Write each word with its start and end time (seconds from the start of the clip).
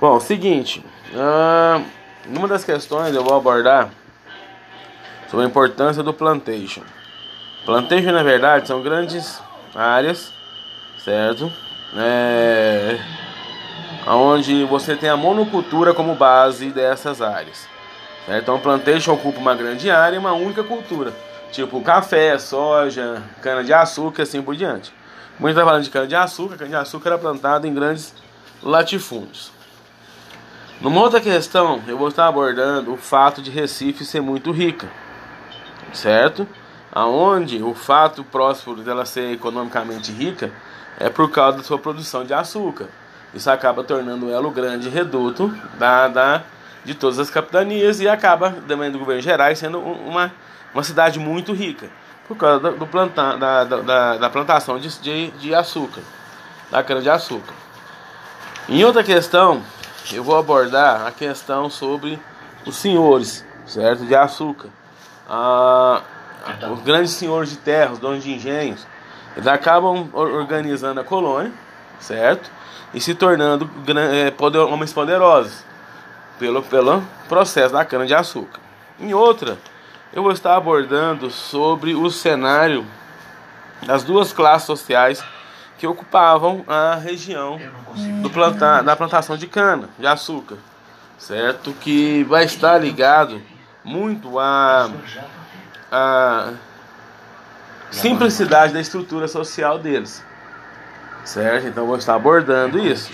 Bom, 0.00 0.18
seguinte, 0.18 0.84
uh, 1.12 1.84
numa 2.26 2.48
das 2.48 2.64
questões 2.64 3.14
eu 3.14 3.22
vou 3.22 3.36
abordar 3.36 3.88
sobre 5.30 5.44
a 5.44 5.48
importância 5.48 6.02
do 6.02 6.12
plantation. 6.12 6.82
Plantation, 7.64 8.10
na 8.10 8.22
verdade, 8.22 8.66
são 8.66 8.82
grandes 8.82 9.40
áreas, 9.74 10.32
certo? 11.04 11.52
É, 11.96 12.98
onde 14.08 14.64
você 14.64 14.96
tem 14.96 15.08
a 15.08 15.16
monocultura 15.16 15.94
como 15.94 16.14
base 16.14 16.70
dessas 16.70 17.22
áreas. 17.22 17.68
Certo? 18.26 18.42
Então, 18.42 18.58
plantation 18.58 19.12
ocupa 19.12 19.38
uma 19.38 19.54
grande 19.54 19.88
área 19.90 20.16
e 20.16 20.18
uma 20.18 20.32
única 20.32 20.64
cultura, 20.64 21.12
tipo 21.52 21.80
café, 21.80 22.38
soja, 22.38 23.22
cana-de-açúcar 23.40 24.22
e 24.22 24.24
assim 24.24 24.42
por 24.42 24.56
diante. 24.56 24.92
Muitos 25.38 25.56
está 25.56 25.64
falando 25.64 25.84
de 25.84 25.90
cana-de-açúcar, 25.90 26.56
cana-de-açúcar 26.56 27.10
era 27.10 27.18
plantado 27.18 27.66
em 27.66 27.74
grandes 27.74 28.12
latifúndios. 28.68 29.50
Numa 30.80 31.00
outra 31.00 31.20
questão, 31.20 31.82
eu 31.88 31.96
vou 31.96 32.08
estar 32.08 32.28
abordando 32.28 32.92
o 32.92 32.96
fato 32.96 33.42
de 33.42 33.50
Recife 33.50 34.04
ser 34.04 34.20
muito 34.20 34.52
rica, 34.52 34.88
certo? 35.92 36.46
Aonde 36.92 37.62
o 37.62 37.74
fato 37.74 38.22
próspero 38.22 38.82
dela 38.82 39.04
ser 39.04 39.32
economicamente 39.32 40.12
rica 40.12 40.52
é 40.98 41.08
por 41.08 41.30
causa 41.30 41.58
da 41.58 41.64
sua 41.64 41.78
produção 41.78 42.24
de 42.24 42.34
açúcar. 42.34 42.88
Isso 43.34 43.50
acaba 43.50 43.82
tornando 43.82 44.30
ela 44.30 44.46
o 44.46 44.50
grande 44.50 44.88
reduto 44.88 45.48
da, 45.78 46.06
da, 46.08 46.42
de 46.84 46.94
todas 46.94 47.18
as 47.18 47.30
capitanias 47.30 48.00
e 48.00 48.08
acaba, 48.08 48.54
também 48.66 48.90
do 48.90 48.98
governo 48.98 49.22
Gerais, 49.22 49.58
sendo 49.58 49.80
uma, 49.80 50.32
uma 50.72 50.82
cidade 50.82 51.18
muito 51.18 51.52
rica 51.52 51.88
por 52.26 52.36
causa 52.36 52.70
do 52.72 52.86
planta, 52.86 53.36
da, 53.36 53.64
da, 53.64 54.16
da 54.18 54.30
plantação 54.30 54.78
de, 54.78 54.88
de, 55.00 55.30
de 55.32 55.54
açúcar, 55.54 56.02
da 56.70 56.82
cana 56.82 57.00
de 57.00 57.08
açúcar. 57.08 57.54
Em 58.70 58.84
outra 58.84 59.02
questão, 59.02 59.62
eu 60.12 60.22
vou 60.22 60.36
abordar 60.36 61.06
a 61.06 61.10
questão 61.10 61.70
sobre 61.70 62.20
os 62.66 62.76
senhores, 62.76 63.42
certo, 63.64 64.04
de 64.04 64.14
açúcar. 64.14 64.68
Ah, 65.26 66.02
os 66.70 66.82
grandes 66.82 67.12
senhores 67.12 67.48
de 67.48 67.56
terra, 67.56 67.92
os 67.92 67.98
donos 67.98 68.22
de 68.22 68.30
engenhos, 68.30 68.86
eles 69.34 69.46
acabam 69.46 70.10
organizando 70.12 71.00
a 71.00 71.04
colônia, 71.04 71.50
certo? 71.98 72.50
E 72.92 73.00
se 73.00 73.14
tornando 73.14 73.70
é, 74.12 74.30
poder, 74.32 74.58
homens 74.58 74.92
poderosos 74.92 75.64
pelo, 76.38 76.62
pelo 76.62 77.02
processo 77.26 77.72
da 77.72 77.86
cana-de-açúcar. 77.86 78.60
Em 79.00 79.14
outra, 79.14 79.56
eu 80.12 80.22
vou 80.22 80.32
estar 80.32 80.54
abordando 80.54 81.30
sobre 81.30 81.94
o 81.94 82.10
cenário 82.10 82.84
das 83.86 84.04
duas 84.04 84.30
classes 84.30 84.66
sociais 84.66 85.24
que 85.78 85.86
ocupavam 85.86 86.64
a 86.66 86.96
região 86.96 87.58
do 88.20 88.28
planta, 88.28 88.82
da 88.82 88.96
plantação 88.96 89.36
de 89.36 89.46
cana, 89.46 89.88
de 89.96 90.06
açúcar, 90.06 90.56
certo? 91.16 91.72
Que 91.72 92.24
vai 92.24 92.44
estar 92.44 92.76
ligado 92.78 93.40
muito 93.84 94.38
a, 94.38 94.90
a 95.90 96.52
simplicidade 97.90 98.72
da 98.72 98.80
estrutura 98.80 99.28
social 99.28 99.78
deles. 99.78 100.22
Certo? 101.24 101.68
Então 101.68 101.86
vou 101.86 101.96
estar 101.96 102.14
abordando 102.14 102.78
isso. 102.78 103.12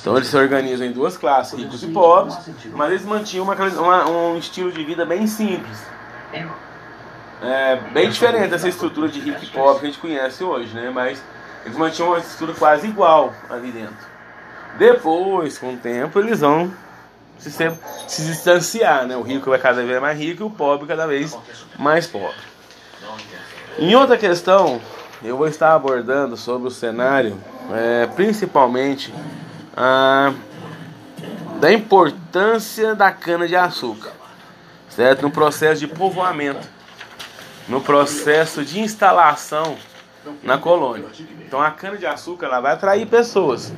Então 0.00 0.16
eles 0.16 0.28
se 0.28 0.36
organizam 0.36 0.86
em 0.86 0.92
duas 0.92 1.16
classes, 1.16 1.58
ricos 1.58 1.82
e 1.82 1.88
pobres, 1.88 2.36
mas 2.72 2.90
eles 2.90 3.04
mantinham 3.04 3.44
uma, 3.44 3.54
uma, 3.54 4.08
um 4.08 4.38
estilo 4.38 4.72
de 4.72 4.82
vida 4.82 5.04
bem 5.04 5.26
simples. 5.26 5.78
É 7.42 7.76
bem 7.92 8.08
diferente 8.08 8.50
dessa 8.50 8.68
estrutura 8.68 9.08
de 9.08 9.20
rico 9.20 9.44
e 9.44 9.46
pobre 9.48 9.80
que 9.80 9.86
a 9.86 9.88
gente 9.90 10.00
conhece 10.00 10.42
hoje, 10.42 10.74
né? 10.74 10.90
Mas 10.90 11.22
eles 11.64 11.76
mantinham 11.76 12.10
uma 12.10 12.18
estrutura 12.18 12.52
quase 12.54 12.86
igual 12.86 13.32
ali 13.48 13.70
dentro. 13.70 14.14
Depois, 14.78 15.58
com 15.58 15.74
o 15.74 15.76
tempo, 15.76 16.18
eles 16.18 16.40
vão 16.40 16.72
se, 17.38 17.50
se 18.08 18.24
distanciar, 18.24 19.06
né? 19.06 19.16
O 19.16 19.22
rico 19.22 19.50
vai 19.50 19.58
cada 19.58 19.82
vez 19.82 20.00
mais 20.00 20.18
rico 20.18 20.42
e 20.42 20.46
o 20.46 20.50
pobre 20.50 20.86
cada 20.86 21.06
vez 21.06 21.36
mais 21.78 22.06
pobre. 22.06 22.36
Em 23.78 23.94
outra 23.94 24.16
questão, 24.16 24.80
eu 25.22 25.36
vou 25.36 25.48
estar 25.48 25.74
abordando 25.74 26.36
sobre 26.36 26.68
o 26.68 26.70
cenário, 26.70 27.38
é, 27.72 28.06
principalmente 28.14 29.12
a, 29.76 30.32
da 31.60 31.72
importância 31.72 32.94
da 32.94 33.10
cana 33.10 33.48
de 33.48 33.56
açúcar, 33.56 34.12
certo? 34.88 35.22
No 35.22 35.30
processo 35.30 35.80
de 35.80 35.86
povoamento, 35.86 36.66
no 37.68 37.80
processo 37.80 38.64
de 38.64 38.80
instalação 38.80 39.76
na 40.42 40.58
colônia. 40.58 41.06
Então 41.46 41.60
a 41.60 41.70
cana 41.70 41.96
de 41.96 42.06
açúcar 42.06 42.46
ela 42.46 42.60
vai 42.60 42.72
atrair 42.72 43.06
pessoas 43.06 43.72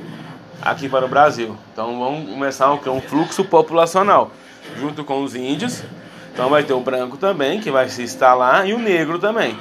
aqui 0.61 0.89
para 0.89 1.05
o 1.05 1.07
Brasil. 1.07 1.55
Então 1.71 1.99
vamos 1.99 2.29
começar 2.29 2.71
um, 2.71 2.79
um 2.91 3.01
fluxo 3.01 3.43
populacional 3.45 4.31
junto 4.77 5.03
com 5.03 5.23
os 5.23 5.35
índios. 5.35 5.83
Então 6.33 6.49
vai 6.49 6.63
ter 6.63 6.73
o 6.73 6.79
branco 6.79 7.17
também 7.17 7.59
que 7.59 7.71
vai 7.71 7.89
se 7.89 8.03
instalar 8.03 8.67
e 8.67 8.73
o 8.73 8.79
negro 8.79 9.17
também. 9.19 9.57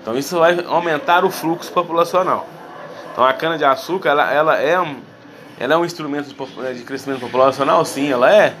Então 0.00 0.16
isso 0.16 0.38
vai 0.38 0.64
aumentar 0.66 1.24
o 1.24 1.30
fluxo 1.30 1.72
populacional. 1.72 2.46
Então 3.12 3.24
a 3.24 3.32
cana 3.32 3.58
de 3.58 3.64
açúcar 3.64 4.10
ela, 4.10 4.32
ela 4.32 4.60
é 4.60 4.76
ela 5.58 5.74
é 5.74 5.76
um 5.76 5.84
instrumento 5.84 6.28
de, 6.28 6.74
de 6.74 6.82
crescimento 6.82 7.20
populacional, 7.20 7.84
sim, 7.84 8.10
ela 8.10 8.34
é. 8.34 8.54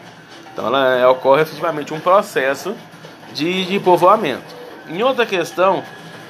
Então 0.52 0.66
ela 0.66 1.10
ocorre 1.10 1.42
efetivamente 1.42 1.92
um 1.92 1.98
processo 1.98 2.76
de, 3.32 3.64
de 3.64 3.80
povoamento. 3.80 4.54
Em 4.88 5.02
outra 5.02 5.24
questão, 5.24 5.82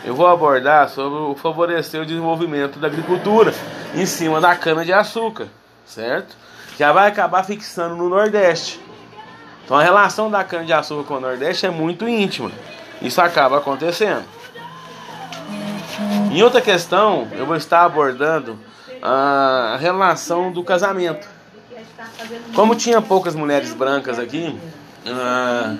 eu 0.04 0.14
vou 0.14 0.26
abordar 0.26 0.88
sobre 0.88 1.18
o 1.18 1.34
favorecer 1.34 2.00
o 2.00 2.06
desenvolvimento 2.06 2.78
da 2.78 2.88
agricultura 2.88 3.54
em 3.94 4.04
cima 4.04 4.40
da 4.40 4.56
cana 4.56 4.84
de 4.84 4.92
açúcar, 4.92 5.48
certo? 5.86 6.36
Já 6.78 6.92
vai 6.92 7.08
acabar 7.08 7.44
fixando 7.44 7.96
no 7.96 8.08
Nordeste. 8.08 8.80
Então 9.64 9.76
a 9.76 9.82
relação 9.82 10.30
da 10.30 10.42
cana 10.42 10.64
de 10.64 10.72
açúcar 10.72 11.04
com 11.04 11.14
o 11.14 11.20
Nordeste 11.20 11.66
é 11.66 11.70
muito 11.70 12.08
íntima. 12.08 12.50
Isso 13.00 13.20
acaba 13.20 13.58
acontecendo. 13.58 14.24
Em 16.32 16.42
outra 16.42 16.60
questão, 16.60 17.28
eu 17.32 17.46
vou 17.46 17.56
estar 17.56 17.84
abordando 17.84 18.58
a 19.00 19.76
relação 19.80 20.50
do 20.50 20.64
casamento. 20.64 21.28
Como 22.54 22.74
tinha 22.74 23.00
poucas 23.00 23.34
mulheres 23.34 23.74
brancas 23.74 24.18
aqui, 24.18 24.58
uh, 25.06 25.78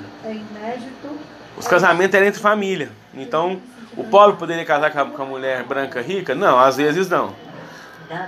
os 1.57 1.67
casamentos 1.67 2.15
eram 2.15 2.27
entre 2.27 2.41
família. 2.41 2.91
Então, 3.15 3.61
o 3.97 4.05
pobre 4.05 4.37
poderia 4.37 4.65
casar 4.65 4.91
com 4.91 5.23
a 5.23 5.27
mulher 5.27 5.63
branca 5.65 6.01
rica? 6.01 6.35
Não, 6.35 6.59
às 6.59 6.77
vezes 6.77 7.09
não. 7.09 7.35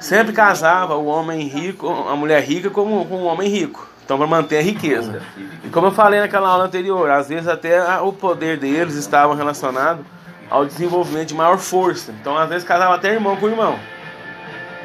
Sempre 0.01 0.33
casava 0.33 0.95
o 0.97 1.07
homem 1.07 1.47
rico, 1.47 1.89
a 2.09 2.17
mulher 2.17 2.43
rica 2.43 2.71
com, 2.71 3.05
com 3.05 3.17
o 3.17 3.25
homem 3.25 3.49
rico. 3.49 3.89
Então, 4.05 4.19
para 4.19 4.27
manter 4.27 4.59
a 4.59 4.63
riqueza. 4.63 5.23
E 5.65 5.69
como 5.69 5.87
eu 5.87 5.93
falei 5.93 6.21
naquela 6.21 6.49
aula 6.49 6.65
anterior, 6.65 7.11
às 7.11 7.29
vezes 7.29 7.49
até 7.49 8.01
o 8.01 8.13
poder 8.13 8.59
deles 8.59 8.95
estava 8.95 9.35
relacionado 9.35 10.05
ao 10.51 10.67
desenvolvimento 10.67 11.29
de 11.29 11.35
maior 11.35 11.59
força. 11.59 12.13
Então, 12.21 12.37
às 12.37 12.49
vezes 12.49 12.67
casava 12.67 12.95
até 12.95 13.13
irmão 13.13 13.37
com 13.37 13.49
irmão, 13.49 13.79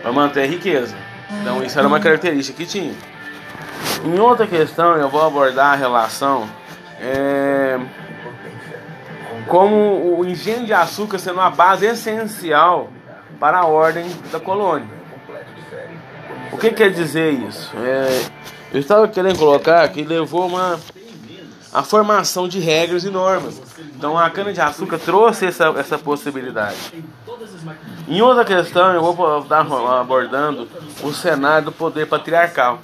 para 0.01 0.11
manter 0.13 0.43
a 0.43 0.47
riqueza. 0.47 0.95
Então, 1.41 1.61
isso 1.63 1.77
era 1.77 1.87
uma 1.87 1.99
característica 1.99 2.57
que 2.57 2.65
tinha. 2.65 2.93
Em 4.03 4.19
outra 4.19 4.47
questão, 4.47 4.95
eu 4.95 5.09
vou 5.09 5.25
abordar 5.25 5.73
a 5.73 5.75
relação 5.75 6.49
é, 7.01 7.77
como 9.49 10.19
o 10.19 10.25
engenho 10.25 10.65
de 10.65 10.73
açúcar 10.73 11.19
sendo 11.19 11.39
uma 11.39 11.49
base 11.49 11.85
essencial 11.85 12.89
para 13.39 13.59
a 13.59 13.65
ordem 13.65 14.05
da 14.31 14.39
colônia. 14.39 14.87
O 16.51 16.57
que 16.57 16.71
quer 16.71 16.91
dizer 16.91 17.31
isso? 17.33 17.71
É, 17.77 18.25
eu 18.73 18.79
estava 18.79 19.07
querendo 19.07 19.37
colocar 19.37 19.87
que 19.89 20.03
levou 20.03 20.47
uma 20.47 20.79
a 21.71 21.83
formação 21.83 22.47
de 22.47 22.59
regras 22.59 23.03
e 23.03 23.09
normas. 23.09 23.61
Então 23.95 24.17
a 24.17 24.29
cana 24.29 24.51
de 24.51 24.59
açúcar 24.59 24.97
trouxe 24.97 25.45
essa, 25.45 25.65
essa 25.77 25.97
possibilidade. 25.97 26.77
Em 28.07 28.21
outra 28.21 28.43
questão, 28.43 28.91
eu 28.93 29.01
vou 29.01 29.39
estar 29.41 29.61
abordando 29.99 30.67
o 31.03 31.13
cenário 31.13 31.65
do 31.65 31.71
poder 31.71 32.07
patriarcal. 32.07 32.79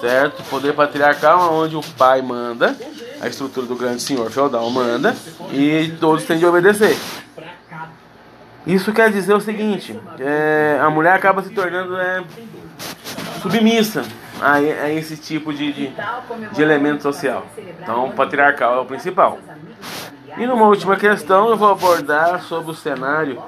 Certo? 0.00 0.42
Poder 0.44 0.74
patriarcal 0.74 1.52
onde 1.52 1.76
o 1.76 1.82
pai 1.96 2.22
manda 2.22 2.76
a 3.20 3.28
estrutura 3.28 3.66
do 3.66 3.76
grande 3.76 4.02
senhor 4.02 4.30
feudal 4.30 4.70
manda 4.70 5.14
e 5.52 5.92
todos 6.00 6.24
têm 6.24 6.38
de 6.38 6.46
obedecer. 6.46 6.96
Isso 8.66 8.92
quer 8.92 9.10
dizer 9.10 9.34
o 9.34 9.40
seguinte: 9.40 9.98
é, 10.18 10.78
a 10.80 10.90
mulher 10.90 11.14
acaba 11.14 11.42
se 11.42 11.50
tornando 11.50 11.96
é, 11.96 12.22
submissa 13.40 14.04
a, 14.40 14.54
a, 14.54 14.90
esse 14.92 15.16
tipo 15.16 15.52
de, 15.52 15.72
de, 15.72 15.92
de 16.52 16.62
elemento 16.62 17.02
social. 17.02 17.46
Então, 17.80 18.06
o 18.06 18.12
patriarcal 18.12 18.76
é 18.76 18.80
o 18.80 18.84
principal. 18.84 19.38
E 20.36 20.46
numa 20.46 20.66
última 20.66 20.96
questão, 20.96 21.48
eu 21.48 21.56
vou 21.56 21.70
abordar 21.70 22.42
sobre 22.42 22.70
o 22.70 22.74
cenário 22.74 23.42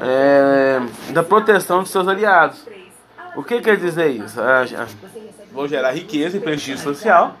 é, 0.00 0.80
da 1.12 1.22
proteção 1.22 1.82
de 1.82 1.88
seus 1.88 2.06
aliados. 2.06 2.64
O 3.34 3.42
que 3.42 3.60
quer 3.60 3.76
dizer 3.76 4.10
isso? 4.10 4.40
Ah, 4.40 4.64
vou 5.52 5.66
gerar 5.66 5.92
riqueza 5.92 6.36
e 6.36 6.40
prestígio 6.40 6.78
social, 6.78 7.36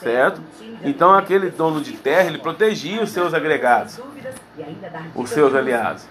certo? 0.00 0.40
Então 0.82 1.14
aquele 1.14 1.50
dono 1.50 1.80
de 1.80 1.92
terra, 1.92 2.28
ele 2.28 2.38
protegia 2.38 3.02
os 3.02 3.10
seus 3.10 3.32
agregados, 3.32 4.00
os 5.14 5.30
seus 5.30 5.54
aliados. 5.54 6.06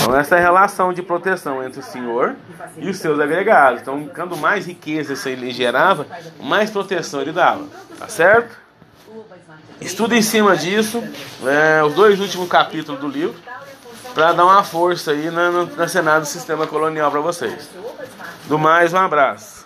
Então 0.00 0.16
essa 0.16 0.36
é 0.36 0.38
a 0.38 0.42
relação 0.42 0.92
de 0.92 1.02
proteção 1.02 1.62
entre 1.62 1.80
o 1.80 1.82
senhor 1.82 2.34
e 2.76 2.88
os 2.88 2.98
seus 2.98 3.20
agregados. 3.20 3.82
Então, 3.82 4.06
quanto 4.08 4.36
mais 4.36 4.66
riqueza 4.66 5.28
ele 5.28 5.50
gerava, 5.50 6.06
mais 6.40 6.70
proteção 6.70 7.20
ele 7.20 7.32
dava. 7.32 7.64
Tá 7.98 8.08
certo? 8.08 8.60
Estuda 9.80 10.14
em 10.16 10.22
cima 10.22 10.56
disso, 10.56 11.02
é, 11.44 11.82
os 11.82 11.94
dois 11.94 12.20
últimos 12.20 12.48
capítulos 12.48 13.00
do 13.00 13.08
livro, 13.08 13.34
para 14.14 14.32
dar 14.32 14.44
uma 14.44 14.62
força 14.62 15.10
aí 15.10 15.30
na, 15.30 15.50
na, 15.50 16.02
na 16.02 16.18
do 16.18 16.26
Sistema 16.26 16.66
Colonial 16.66 17.10
para 17.10 17.20
vocês. 17.20 17.68
Do 18.46 18.58
mais, 18.58 18.92
um 18.92 18.98
abraço. 18.98 19.61